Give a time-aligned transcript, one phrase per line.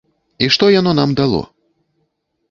[0.45, 1.41] І што яно нам дало?